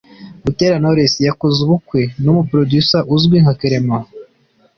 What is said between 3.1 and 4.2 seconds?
uzwi nka clement